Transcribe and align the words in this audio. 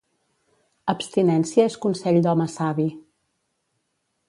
Abstinència 0.93 1.67
és 1.71 1.77
consell 1.85 2.19
d'home 2.27 2.49
savi. 2.57 2.89